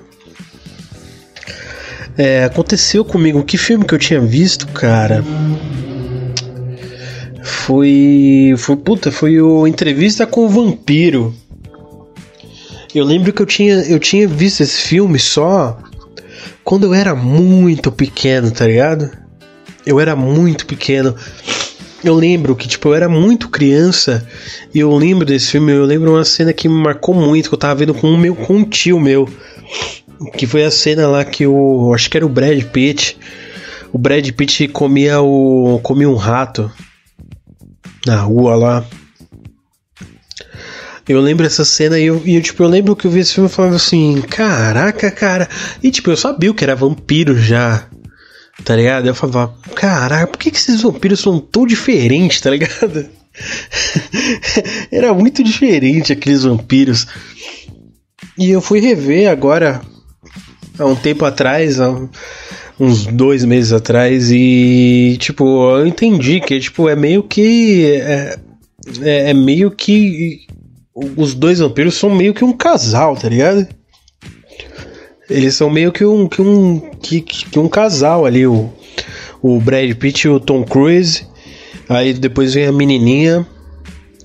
É, 2.17 2.43
aconteceu 2.43 3.03
comigo. 3.03 3.43
Que 3.43 3.57
filme 3.57 3.83
que 3.83 3.93
eu 3.93 3.99
tinha 3.99 4.21
visto, 4.21 4.67
cara? 4.67 5.23
Foi. 7.43 8.53
Foi. 8.57 8.75
Puta, 8.75 9.11
foi 9.11 9.41
o 9.41 9.65
Entrevista 9.65 10.27
com 10.27 10.45
o 10.45 10.49
Vampiro. 10.49 11.33
Eu 12.93 13.05
lembro 13.05 13.31
que 13.31 13.41
eu 13.41 13.45
tinha, 13.45 13.75
eu 13.83 13.99
tinha 13.99 14.27
visto 14.27 14.61
esse 14.61 14.81
filme 14.81 15.17
só 15.17 15.77
quando 16.63 16.85
eu 16.85 16.93
era 16.93 17.15
muito 17.15 17.91
pequeno, 17.91 18.51
tá 18.51 18.67
ligado? 18.67 19.09
Eu 19.85 19.99
era 19.99 20.15
muito 20.15 20.65
pequeno. 20.65 21.15
Eu 22.03 22.15
lembro 22.15 22.55
que, 22.55 22.67
tipo, 22.67 22.89
eu 22.89 22.95
era 22.95 23.07
muito 23.07 23.49
criança 23.49 24.27
e 24.73 24.79
eu 24.79 24.95
lembro 24.95 25.25
desse 25.25 25.51
filme. 25.51 25.71
Eu 25.71 25.85
lembro 25.85 26.11
uma 26.11 26.25
cena 26.25 26.51
que 26.51 26.67
me 26.67 26.81
marcou 26.81 27.15
muito, 27.15 27.49
que 27.49 27.55
eu 27.55 27.59
tava 27.59 27.75
vendo 27.75 27.93
com 27.93 28.07
um, 28.07 28.17
meu, 28.17 28.35
com 28.35 28.57
um 28.57 28.63
tio 28.63 28.99
meu. 28.99 29.27
Que 30.35 30.45
foi 30.45 30.63
a 30.63 30.71
cena 30.71 31.07
lá 31.07 31.23
que 31.23 31.47
o. 31.47 31.93
Acho 31.93 32.09
que 32.09 32.17
era 32.17 32.25
o 32.25 32.29
Brad 32.29 32.61
Pitt. 32.65 33.17
O 33.91 33.97
Brad 33.97 34.29
Pitt 34.31 34.67
comia 34.67 35.21
o. 35.21 35.79
comia 35.81 36.09
um 36.09 36.15
rato 36.15 36.71
na 38.05 38.17
rua 38.17 38.55
lá. 38.55 38.85
Eu 41.11 41.21
lembro 41.21 41.45
essa 41.45 41.65
cena 41.65 41.99
e 41.99 42.05
eu, 42.05 42.21
e 42.25 42.35
eu, 42.35 42.41
tipo, 42.41 42.63
eu 42.63 42.67
lembro 42.67 42.95
que 42.95 43.05
eu 43.05 43.11
vi 43.11 43.19
esse 43.19 43.33
filme 43.33 43.49
e 43.49 43.53
falava 43.53 43.75
assim, 43.75 44.21
caraca, 44.21 45.11
cara. 45.11 45.49
E 45.83 45.91
tipo, 45.91 46.09
eu 46.09 46.17
sabia 46.17 46.53
que 46.53 46.63
era 46.63 46.75
vampiro 46.75 47.37
já. 47.37 47.87
Tá 48.63 48.75
ligado? 48.75 49.07
Eu 49.07 49.15
falava, 49.15 49.55
caraca, 49.75 50.27
por 50.27 50.37
que, 50.37 50.51
que 50.51 50.57
esses 50.57 50.81
vampiros 50.81 51.19
são 51.19 51.39
tão 51.39 51.65
diferentes, 51.65 52.39
tá 52.41 52.49
ligado? 52.49 53.09
Era 54.91 55.13
muito 55.13 55.43
diferente 55.43 56.13
aqueles 56.13 56.43
vampiros. 56.43 57.07
E 58.37 58.49
eu 58.49 58.61
fui 58.61 58.79
rever 58.79 59.29
agora, 59.29 59.81
há 60.77 60.85
um 60.85 60.95
tempo 60.95 61.25
atrás, 61.25 61.79
há 61.79 61.89
uns 62.79 63.05
dois 63.05 63.43
meses 63.45 63.71
atrás, 63.71 64.31
e 64.31 65.17
tipo, 65.19 65.69
eu 65.77 65.87
entendi 65.87 66.39
que 66.39 66.59
tipo, 66.59 66.89
é 66.89 66.95
meio 66.95 67.23
que. 67.23 67.85
É, 67.85 68.37
é, 69.01 69.29
é 69.29 69.33
meio 69.33 69.71
que. 69.71 70.45
Os 70.93 71.33
dois 71.33 71.59
vampiros 71.59 71.95
são 71.95 72.09
meio 72.09 72.33
que 72.33 72.43
um 72.43 72.51
casal, 72.51 73.15
tá 73.15 73.29
ligado? 73.29 73.67
Eles 75.29 75.55
são 75.55 75.69
meio 75.69 75.91
que 75.91 76.03
um, 76.03 76.27
que 76.27 76.41
um, 76.41 76.79
que, 77.01 77.21
que 77.21 77.57
um 77.57 77.69
casal 77.69 78.25
ali, 78.25 78.45
o, 78.45 78.69
o 79.41 79.59
Brad 79.61 79.89
Pitt 79.95 80.27
e 80.27 80.29
o 80.29 80.39
Tom 80.39 80.63
Cruise. 80.63 81.25
Aí 81.87 82.13
depois 82.13 82.53
vem 82.53 82.65
a 82.65 82.71
menininha. 82.71 83.47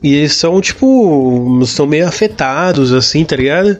E 0.02 0.14
eles 0.14 0.34
são, 0.34 0.60
tipo, 0.60 1.60
estão 1.62 1.86
meio 1.86 2.06
afetados, 2.06 2.92
assim, 2.92 3.24
tá 3.24 3.36
ligado? 3.36 3.78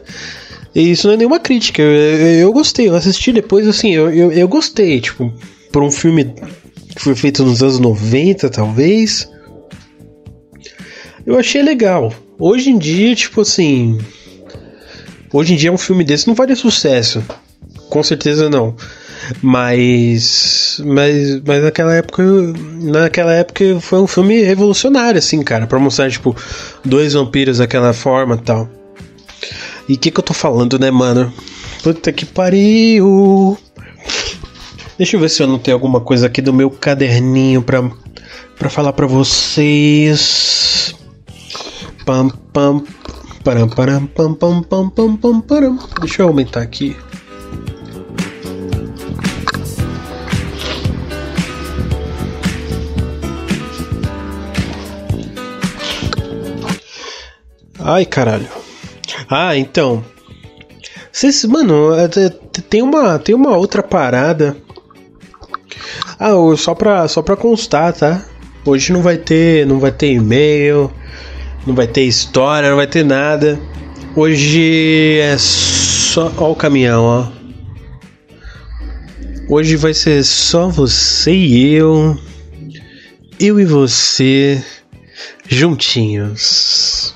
E 0.73 0.91
isso 0.91 1.07
não 1.07 1.13
é 1.13 1.17
nenhuma 1.17 1.39
crítica. 1.39 1.81
Eu, 1.81 2.39
eu, 2.39 2.53
gostei, 2.53 2.87
eu 2.87 2.95
assisti 2.95 3.31
depois, 3.33 3.67
assim, 3.67 3.93
eu, 3.93 4.09
eu, 4.09 4.31
eu, 4.31 4.47
gostei, 4.47 5.01
tipo, 5.01 5.33
por 5.71 5.83
um 5.83 5.91
filme 5.91 6.33
que 6.95 7.01
foi 7.01 7.15
feito 7.15 7.43
nos 7.43 7.61
anos 7.61 7.79
90, 7.79 8.49
talvez. 8.49 9.29
Eu 11.25 11.37
achei 11.37 11.61
legal. 11.61 12.13
Hoje 12.39 12.69
em 12.69 12.77
dia, 12.77 13.15
tipo 13.15 13.41
assim. 13.41 13.99
Hoje 15.33 15.53
em 15.53 15.57
dia 15.57 15.71
um 15.71 15.77
filme 15.77 16.03
desse 16.03 16.27
não 16.27 16.35
faria 16.35 16.55
sucesso. 16.55 17.23
Com 17.89 18.03
certeza 18.03 18.49
não. 18.49 18.75
Mas, 19.41 20.81
mas, 20.85 21.41
mas 21.45 21.63
naquela 21.63 21.93
época, 21.95 22.23
naquela 22.81 23.33
época 23.33 23.79
foi 23.81 23.99
um 23.99 24.07
filme 24.07 24.41
revolucionário, 24.41 25.19
assim, 25.19 25.41
cara, 25.43 25.67
para 25.67 25.79
mostrar 25.79 26.09
tipo 26.09 26.35
dois 26.85 27.13
vampiros 27.13 27.57
daquela 27.57 27.93
forma, 27.93 28.37
tal. 28.37 28.69
E 29.89 29.93
o 29.93 29.97
que 29.97 30.11
que 30.11 30.19
eu 30.19 30.23
tô 30.23 30.33
falando, 30.33 30.77
né, 30.77 30.91
mano? 30.91 31.33
Puta 31.83 32.11
que 32.11 32.25
pariu! 32.25 33.57
Deixa 34.97 35.15
eu 35.15 35.19
ver 35.19 35.29
se 35.29 35.41
eu 35.43 35.47
não 35.47 35.59
tenho 35.59 35.75
alguma 35.75 36.01
coisa 36.01 36.27
aqui 36.27 36.41
do 36.41 36.53
meu 36.53 36.69
caderninho 36.69 37.61
pra, 37.61 37.89
pra 38.57 38.69
falar 38.69 38.93
pra 38.93 39.07
vocês. 39.07 40.66
Pam, 42.07 42.29
pam, 42.53 42.85
param, 43.43 43.67
param, 43.67 44.07
pam, 44.07 44.33
pam, 44.33 44.63
pam, 44.63 44.89
pam, 44.89 45.17
pam, 45.17 45.41
param. 45.41 45.77
Deixa 45.99 46.21
eu 46.21 46.29
aumentar 46.29 46.61
aqui. 46.61 46.95
Ai, 57.77 58.05
caralho. 58.05 58.47
Ah, 59.29 59.57
então. 59.57 60.01
Cês, 61.11 61.43
mano, 61.43 61.93
é, 61.93 62.07
tem 62.69 62.81
uma, 62.81 63.19
tem 63.19 63.35
uma 63.35 63.57
outra 63.57 63.83
parada. 63.83 64.55
Ah, 66.17 66.31
só 66.55 66.73
pra, 66.73 67.05
só 67.09 67.21
pra 67.21 67.35
constar, 67.35 67.91
tá? 67.91 68.25
Hoje 68.65 68.93
não 68.93 69.01
vai 69.01 69.17
ter, 69.17 69.67
não 69.67 69.77
vai 69.77 69.91
ter 69.91 70.13
e-mail, 70.13 70.89
não 71.67 71.75
vai 71.75 71.85
ter 71.85 72.03
história, 72.03 72.69
não 72.69 72.77
vai 72.77 72.87
ter 72.87 73.03
nada. 73.03 73.59
Hoje 74.15 75.19
é 75.19 75.37
só, 75.37 76.31
ó 76.37 76.51
o 76.51 76.55
caminhão, 76.55 77.03
ó. 77.03 77.27
Hoje 79.49 79.75
vai 79.75 79.93
ser 79.93 80.23
só 80.23 80.69
você 80.69 81.33
e 81.33 81.73
eu, 81.73 82.17
eu 83.39 83.59
e 83.59 83.65
você 83.65 84.63
juntinhos. 85.47 87.13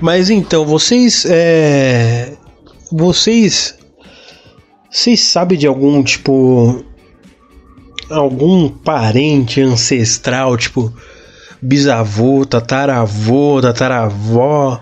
Mas 0.00 0.28
então, 0.28 0.66
vocês. 0.66 1.24
É, 1.24 2.36
vocês. 2.92 3.78
Vocês 4.90 5.20
sabem 5.20 5.58
de 5.58 5.66
algum 5.66 6.02
tipo. 6.02 6.84
Algum 8.14 8.68
parente 8.68 9.60
ancestral, 9.60 10.56
tipo. 10.56 10.92
Bisavô, 11.60 12.44
tataravô, 12.44 13.60
tataravó 13.62 14.80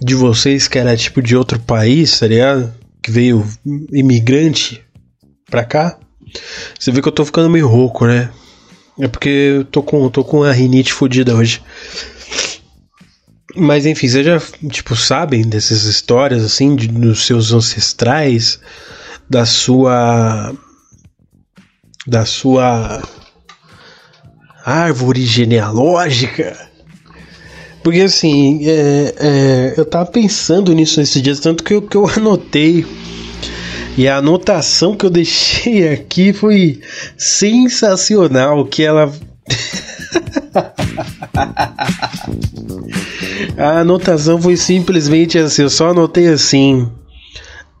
de 0.00 0.14
vocês 0.14 0.68
que 0.68 0.78
era 0.78 0.94
tipo 0.96 1.22
de 1.22 1.34
outro 1.34 1.58
país, 1.58 2.18
tá 2.18 2.26
ligado? 2.26 2.74
Que 3.02 3.10
veio 3.10 3.46
imigrante 3.90 4.82
pra 5.50 5.64
cá. 5.64 5.98
Você 6.78 6.90
vê 6.90 7.00
que 7.00 7.08
eu 7.08 7.12
tô 7.12 7.24
ficando 7.24 7.48
meio 7.48 7.66
rouco, 7.66 8.06
né? 8.06 8.30
É 8.98 9.08
porque 9.08 9.28
eu 9.28 9.64
tô 9.64 9.82
com, 9.82 10.08
tô 10.10 10.22
com 10.22 10.42
a 10.42 10.52
rinite 10.52 10.92
fodida 10.92 11.34
hoje. 11.34 11.62
Mas 13.56 13.86
enfim, 13.86 14.08
vocês 14.08 14.26
já, 14.26 14.40
tipo, 14.68 14.96
sabem 14.96 15.42
dessas 15.42 15.84
histórias, 15.84 16.44
assim, 16.44 16.74
de, 16.74 16.88
dos 16.88 17.24
seus 17.24 17.52
ancestrais, 17.52 18.58
da 19.28 19.46
sua. 19.46 20.52
Da 22.06 22.24
sua. 22.24 23.02
árvore 24.64 25.24
genealógica? 25.24 26.56
Porque 27.82 28.00
assim, 28.00 28.66
é, 28.66 29.14
é, 29.18 29.74
eu 29.76 29.84
tava 29.84 30.06
pensando 30.06 30.72
nisso 30.72 30.98
nesses 30.98 31.20
dias, 31.20 31.38
tanto 31.38 31.62
que 31.62 31.74
eu, 31.74 31.82
que 31.82 31.96
eu 31.96 32.08
anotei. 32.16 32.86
E 33.96 34.08
a 34.08 34.16
anotação 34.16 34.96
que 34.96 35.06
eu 35.06 35.10
deixei 35.10 35.92
aqui 35.92 36.32
foi 36.32 36.80
sensacional, 37.16 38.64
que 38.64 38.82
ela. 38.82 39.12
A 43.56 43.80
anotação 43.80 44.40
foi 44.40 44.56
simplesmente 44.56 45.38
assim, 45.38 45.62
eu 45.62 45.70
só 45.70 45.90
anotei 45.90 46.26
assim: 46.28 46.90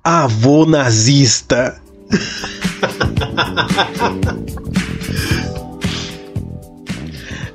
avô 0.04 0.66
nazista. 0.66 1.80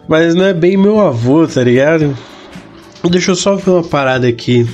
Mas 0.08 0.34
não 0.34 0.46
é 0.46 0.54
bem 0.54 0.76
meu 0.76 1.00
avô, 1.00 1.48
tá 1.48 1.64
ligado? 1.64 2.18
Deixa 3.10 3.32
eu 3.32 3.36
só 3.36 3.56
ver 3.56 3.72
uma 3.72 3.84
parada 3.84 4.28
aqui. 4.28 4.68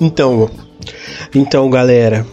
Então, 0.00 0.50
então, 1.32 1.70
galera, 1.70 2.26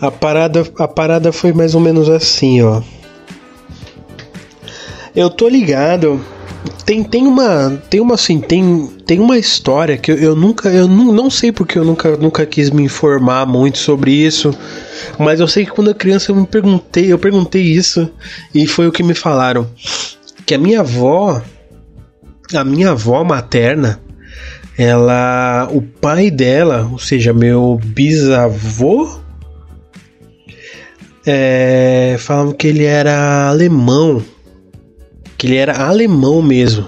a 0.00 0.10
parada, 0.10 0.66
a 0.76 0.88
parada 0.88 1.32
foi 1.32 1.52
mais 1.52 1.76
ou 1.76 1.80
menos 1.80 2.10
assim, 2.10 2.60
ó. 2.60 2.82
Eu 5.14 5.30
tô 5.30 5.48
ligado. 5.48 6.20
Tem, 6.84 7.02
tem 7.02 7.26
uma, 7.26 7.82
tem 7.88 8.00
uma 8.00 8.14
assim, 8.14 8.40
tem, 8.40 8.86
tem 9.06 9.20
uma 9.20 9.38
história 9.38 9.96
que 9.96 10.10
eu, 10.10 10.16
eu 10.16 10.36
nunca, 10.36 10.68
eu 10.70 10.88
não, 10.88 11.12
não 11.12 11.30
sei 11.30 11.52
porque 11.52 11.78
eu 11.78 11.84
nunca, 11.84 12.16
nunca 12.16 12.46
quis 12.46 12.70
me 12.70 12.82
informar 12.82 13.46
muito 13.46 13.78
sobre 13.78 14.10
isso, 14.12 14.50
mas 15.18 15.40
eu 15.40 15.48
sei 15.48 15.64
que 15.64 15.72
quando 15.72 15.88
eu 15.88 15.94
criança 15.94 16.30
eu 16.30 16.36
me 16.36 16.46
perguntei, 16.46 17.12
eu 17.12 17.18
perguntei 17.18 17.62
isso 17.62 18.10
e 18.54 18.66
foi 18.66 18.86
o 18.86 18.92
que 18.92 19.02
me 19.02 19.14
falaram 19.14 19.66
que 20.44 20.54
a 20.54 20.58
minha 20.58 20.80
avó, 20.80 21.42
a 22.54 22.64
minha 22.64 22.90
avó 22.90 23.24
materna, 23.24 24.00
ela, 24.76 25.68
o 25.72 25.80
pai 25.80 26.30
dela, 26.30 26.88
ou 26.90 26.98
seja, 26.98 27.32
meu 27.32 27.80
bisavô, 27.82 29.18
é, 31.26 32.16
que 32.58 32.66
ele 32.66 32.84
era 32.84 33.48
alemão, 33.48 34.22
que 35.44 35.48
ele 35.48 35.56
era 35.56 35.86
alemão 35.86 36.40
mesmo. 36.40 36.86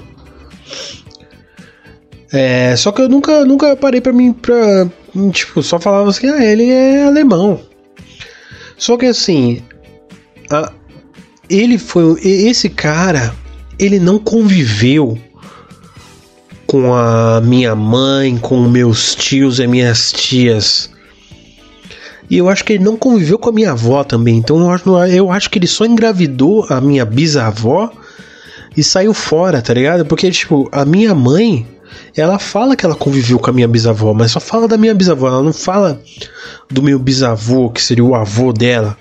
É, 2.32 2.74
só 2.74 2.90
que 2.90 3.02
eu 3.02 3.08
nunca, 3.08 3.44
nunca 3.44 3.76
parei 3.76 4.00
para 4.00 4.14
mim 4.14 4.32
pra, 4.32 4.88
tipo, 5.30 5.62
só 5.62 5.78
falava 5.78 6.08
assim, 6.08 6.28
ah, 6.28 6.42
ele 6.42 6.70
é 6.70 7.04
alemão. 7.04 7.60
Só 8.78 8.96
que 8.96 9.04
assim, 9.04 9.62
a, 10.50 10.72
ele 11.50 11.76
foi 11.76 12.18
esse 12.22 12.70
cara, 12.70 13.34
ele 13.78 13.98
não 13.98 14.18
conviveu 14.18 15.18
com 16.66 16.94
a 16.94 17.40
minha 17.42 17.74
mãe, 17.74 18.38
com 18.38 18.62
meus 18.62 19.14
tios 19.14 19.60
e 19.60 19.66
minhas 19.66 20.12
tias. 20.12 20.90
E 22.28 22.38
eu 22.38 22.48
acho 22.48 22.64
que 22.64 22.72
ele 22.72 22.84
não 22.84 22.96
conviveu 22.96 23.38
com 23.38 23.50
a 23.50 23.52
minha 23.52 23.72
avó 23.72 24.02
também. 24.02 24.38
Então 24.38 24.58
eu 24.58 24.70
acho, 24.70 24.88
eu 25.08 25.30
acho 25.30 25.50
que 25.50 25.58
ele 25.58 25.66
só 25.66 25.84
engravidou 25.84 26.66
a 26.70 26.80
minha 26.80 27.04
bisavó 27.04 27.92
e 28.76 28.82
saiu 28.82 29.14
fora, 29.14 29.62
tá 29.62 29.72
ligado? 29.72 30.04
Porque, 30.04 30.30
tipo, 30.30 30.68
a 30.70 30.84
minha 30.84 31.14
mãe, 31.14 31.66
ela 32.16 32.38
fala 32.38 32.76
que 32.76 32.84
ela 32.84 32.94
conviveu 32.94 33.38
com 33.38 33.50
a 33.50 33.52
minha 33.52 33.68
bisavó, 33.68 34.12
mas 34.12 34.32
só 34.32 34.40
fala 34.40 34.68
da 34.68 34.76
minha 34.76 34.94
bisavó. 34.94 35.28
Ela 35.28 35.42
não 35.42 35.52
fala 35.52 36.00
do 36.70 36.82
meu 36.82 36.98
bisavô, 36.98 37.70
que 37.70 37.80
seria 37.80 38.04
o 38.04 38.14
avô 38.14 38.52
dela. 38.52 38.96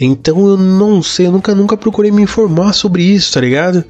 Então 0.00 0.46
eu 0.48 0.56
não 0.56 1.02
sei, 1.02 1.26
eu 1.26 1.32
nunca, 1.32 1.54
nunca 1.54 1.76
procurei 1.76 2.10
me 2.10 2.22
informar 2.22 2.72
sobre 2.72 3.02
isso, 3.02 3.32
tá 3.32 3.40
ligado? 3.40 3.84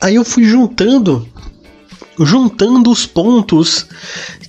Aí 0.00 0.16
eu 0.16 0.24
fui 0.24 0.44
juntando, 0.44 1.28
juntando 2.18 2.90
os 2.90 3.06
pontos, 3.06 3.86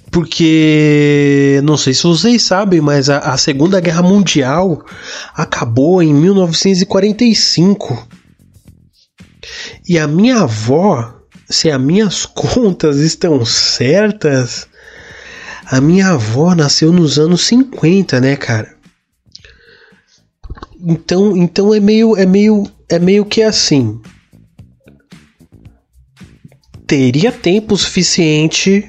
porque 0.09 1.61
não 1.63 1.77
sei 1.77 1.93
se 1.93 2.03
vocês 2.03 2.41
sabem, 2.41 2.81
mas 2.81 3.07
a, 3.09 3.19
a 3.19 3.37
Segunda 3.37 3.79
Guerra 3.79 4.01
Mundial 4.01 4.83
acabou 5.35 6.01
em 6.01 6.11
1945. 6.13 8.07
E 9.87 9.97
a 9.97 10.07
minha 10.07 10.41
avó, 10.41 11.21
se 11.49 11.69
as 11.69 11.81
minhas 11.81 12.25
contas 12.27 12.97
estão 12.97 13.45
certas, 13.45 14.67
a 15.65 15.79
minha 15.79 16.09
avó 16.09 16.53
nasceu 16.55 16.91
nos 16.91 17.17
anos 17.17 17.41
50, 17.45 18.19
né, 18.19 18.35
cara? 18.35 18.75
Então, 20.85 21.37
então 21.37 21.73
é 21.73 21.79
meio 21.79 22.17
é 22.17 22.25
meio 22.25 22.67
é 22.89 22.99
meio 22.99 23.25
que 23.25 23.41
assim. 23.41 24.01
Teria 26.85 27.31
tempo 27.31 27.77
suficiente 27.77 28.85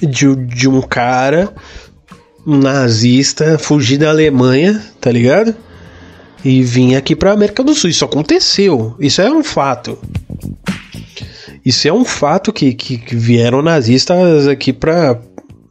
de, 0.00 0.34
de 0.46 0.68
um 0.68 0.80
cara 0.80 1.52
nazista 2.46 3.58
fugir 3.58 3.98
da 3.98 4.08
Alemanha, 4.08 4.82
tá 5.00 5.10
ligado? 5.10 5.54
E 6.44 6.62
vir 6.62 6.96
aqui 6.96 7.14
pra 7.14 7.32
América 7.32 7.62
do 7.62 7.74
Sul. 7.74 7.90
Isso 7.90 8.04
aconteceu. 8.04 8.96
Isso 8.98 9.20
é 9.20 9.30
um 9.30 9.44
fato. 9.44 9.98
Isso 11.64 11.86
é 11.86 11.92
um 11.92 12.04
fato 12.04 12.52
que, 12.52 12.72
que, 12.72 12.96
que 12.98 13.16
vieram 13.16 13.62
nazistas 13.62 14.48
aqui 14.48 14.72
para 14.72 15.20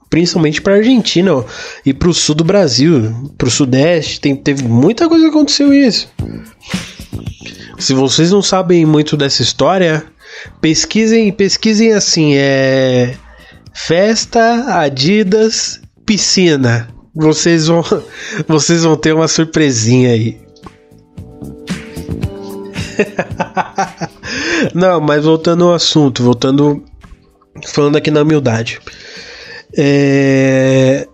principalmente 0.09 0.61
para 0.61 0.75
Argentina 0.75 1.35
ó, 1.35 1.43
e 1.85 1.93
para 1.93 2.09
o 2.09 2.13
sul 2.13 2.33
do 2.33 2.43
Brasil, 2.43 3.31
para 3.37 3.47
o 3.47 3.51
sudeste, 3.51 4.19
tem, 4.19 4.35
teve 4.35 4.63
muita 4.63 5.07
coisa 5.07 5.25
que 5.25 5.29
aconteceu 5.29 5.71
isso. 5.71 6.09
Se 7.77 7.93
vocês 7.93 8.31
não 8.31 8.41
sabem 8.41 8.85
muito 8.85 9.15
dessa 9.15 9.43
história, 9.43 10.03
pesquisem, 10.59 11.31
pesquisem 11.31 11.93
assim, 11.93 12.33
é 12.35 13.15
festa, 13.73 14.79
Adidas, 14.79 15.79
piscina. 16.05 16.89
Vocês 17.15 17.67
vão, 17.67 17.83
vocês 18.47 18.83
vão 18.83 18.97
ter 18.97 19.13
uma 19.13 19.27
surpresinha 19.27 20.11
aí. 20.11 20.37
Não, 24.73 24.99
mas 24.99 25.23
voltando 25.23 25.65
ao 25.65 25.73
assunto, 25.73 26.23
voltando. 26.23 26.83
Falando 27.67 27.97
aqui 27.97 28.11
na 28.11 28.21
humildade. 28.21 28.79
É. 29.77 31.07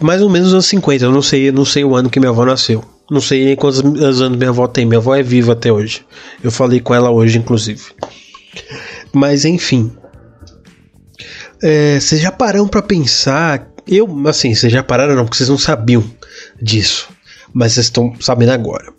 Mais 0.00 0.22
ou 0.22 0.30
menos 0.30 0.52
anos 0.52 0.66
50, 0.66 1.04
eu 1.04 1.10
não 1.10 1.22
sei, 1.22 1.50
não 1.50 1.64
sei 1.64 1.82
o 1.82 1.96
ano 1.96 2.08
que 2.08 2.20
minha 2.20 2.30
avó 2.30 2.44
nasceu. 2.44 2.84
Não 3.10 3.20
sei 3.20 3.44
nem 3.44 3.56
quantos 3.56 3.80
anos 3.80 4.36
minha 4.36 4.50
avó 4.50 4.68
tem. 4.68 4.86
Minha 4.86 4.98
avó 4.98 5.14
é 5.14 5.22
viva 5.22 5.52
até 5.52 5.72
hoje. 5.72 6.04
Eu 6.42 6.52
falei 6.52 6.78
com 6.78 6.94
ela 6.94 7.10
hoje, 7.10 7.38
inclusive. 7.38 7.82
Mas 9.12 9.44
enfim. 9.44 9.90
É, 11.60 11.98
vocês 11.98 12.20
já 12.20 12.30
pararam 12.30 12.68
para 12.68 12.82
pensar? 12.82 13.68
Eu, 13.86 14.06
assim, 14.28 14.54
vocês 14.54 14.72
já 14.72 14.82
pararam 14.82 15.16
não, 15.16 15.24
porque 15.24 15.38
vocês 15.38 15.48
não 15.48 15.58
sabiam 15.58 16.04
disso. 16.60 17.08
Mas 17.52 17.72
vocês 17.72 17.86
estão 17.86 18.14
sabendo 18.20 18.52
agora. 18.52 18.92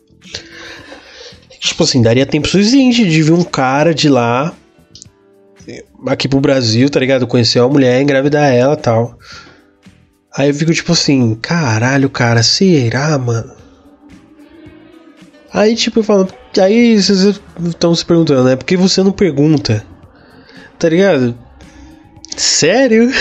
Tipo 1.59 1.83
assim, 1.83 2.01
daria 2.01 2.25
tempo 2.25 2.47
suficiente 2.47 3.07
de 3.07 3.21
vir 3.21 3.33
um 3.33 3.43
cara 3.43 3.93
de 3.93 4.07
lá 4.07 4.53
aqui 6.07 6.27
pro 6.27 6.39
Brasil, 6.39 6.89
tá 6.89 6.99
ligado? 6.99 7.27
Conhecer 7.27 7.59
uma 7.59 7.69
mulher, 7.69 8.01
engravidar 8.01 8.51
ela 8.53 8.75
tal. 8.75 9.17
Aí 10.35 10.49
eu 10.49 10.53
fico 10.53 10.73
tipo 10.73 10.91
assim, 10.91 11.35
caralho, 11.35 12.09
cara, 12.09 12.41
será, 12.43 13.17
mano? 13.17 13.51
Aí 15.51 15.75
tipo 15.75 15.99
eu 15.99 16.03
falo, 16.03 16.27
aí 16.57 17.01
vocês 17.01 17.41
estão 17.65 17.93
se 17.93 18.05
perguntando, 18.05 18.43
né? 18.45 18.55
Por 18.55 18.65
que 18.65 18.77
você 18.77 19.03
não 19.03 19.11
pergunta? 19.11 19.85
Tá 20.77 20.87
ligado? 20.87 21.37
Sério? 22.37 23.11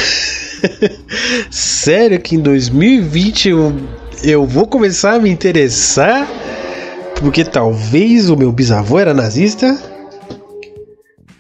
Sério 1.51 2.21
que 2.21 2.37
em 2.37 2.41
2020 2.41 3.49
eu, 3.49 3.77
eu 4.23 4.47
vou 4.47 4.67
começar 4.67 5.15
a 5.15 5.19
me 5.19 5.31
interessar 5.31 6.29
porque 7.19 7.45
talvez 7.45 8.31
o 8.31 8.37
meu 8.37 8.51
bisavô 8.53 8.99
era 8.99 9.13
nazista. 9.13 9.77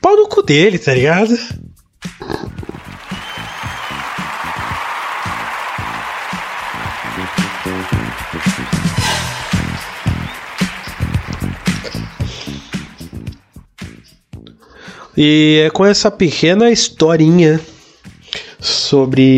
Pau 0.01 0.17
no 0.17 0.29
cu 0.29 0.43
dele, 0.43 0.79
tá 0.79 0.93
ligado? 0.93 1.39
E 15.17 15.65
é 15.67 15.71
com 15.71 15.85
essa 15.85 16.13
pequena 16.13 16.71
historinha 16.71 17.61
sobre 18.61 19.37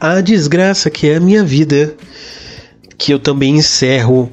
a 0.00 0.20
desgraça 0.20 0.90
que 0.90 1.08
é 1.08 1.16
a 1.16 1.20
minha 1.20 1.44
vida 1.44 1.96
que 2.98 3.12
eu 3.12 3.20
também 3.20 3.56
encerro 3.56 4.30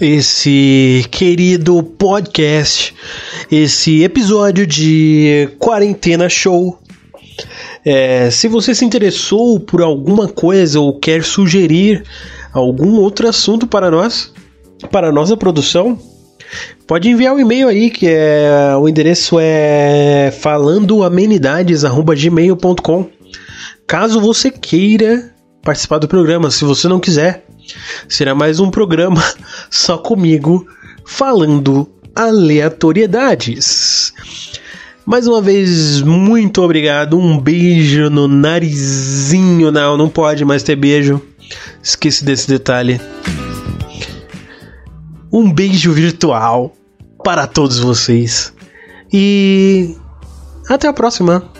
esse 0.00 1.04
querido 1.10 1.82
podcast, 1.82 2.94
esse 3.50 4.04
episódio 4.04 4.64
de 4.64 5.48
Quarentena 5.58 6.28
Show. 6.28 6.78
É, 7.84 8.30
se 8.30 8.46
você 8.46 8.72
se 8.74 8.84
interessou 8.84 9.58
por 9.58 9.82
alguma 9.82 10.28
coisa 10.28 10.78
ou 10.78 10.96
quer 10.98 11.24
sugerir 11.24 12.04
algum 12.52 13.00
outro 13.00 13.28
assunto 13.28 13.66
para 13.66 13.90
nós, 13.90 14.32
para 14.92 15.08
a 15.08 15.12
nossa 15.12 15.36
produção, 15.36 15.98
pode 16.86 17.10
enviar 17.10 17.34
um 17.34 17.40
e-mail 17.40 17.66
aí 17.66 17.90
que 17.90 18.06
é 18.06 18.76
o 18.78 18.88
endereço 18.88 19.36
é 19.40 20.32
falandoamenidades@gmail.com. 20.40 23.10
Caso 23.86 24.20
você 24.20 24.50
queira 24.50 25.37
participar 25.62 25.98
do 25.98 26.08
programa. 26.08 26.50
Se 26.50 26.64
você 26.64 26.88
não 26.88 27.00
quiser, 27.00 27.44
será 28.08 28.34
mais 28.34 28.60
um 28.60 28.70
programa 28.70 29.22
só 29.70 29.98
comigo 29.98 30.66
falando 31.04 31.88
aleatoriedades. 32.14 34.12
Mais 35.06 35.26
uma 35.26 35.40
vez, 35.40 36.02
muito 36.02 36.60
obrigado. 36.62 37.18
Um 37.18 37.38
beijo 37.38 38.10
no 38.10 38.28
narizinho. 38.28 39.72
Não, 39.72 39.96
não 39.96 40.08
pode 40.08 40.44
mais 40.44 40.62
ter 40.62 40.76
beijo. 40.76 41.22
Esqueci 41.82 42.24
desse 42.24 42.46
detalhe. 42.46 43.00
Um 45.32 45.50
beijo 45.50 45.92
virtual 45.92 46.74
para 47.24 47.46
todos 47.46 47.78
vocês. 47.78 48.52
E 49.10 49.96
até 50.68 50.88
a 50.88 50.92
próxima. 50.92 51.57